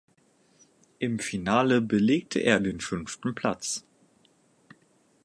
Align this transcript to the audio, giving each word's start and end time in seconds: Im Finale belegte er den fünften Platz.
Im 0.97 1.19
Finale 1.19 1.79
belegte 1.79 2.39
er 2.39 2.59
den 2.59 2.79
fünften 2.81 3.35
Platz. 3.35 3.85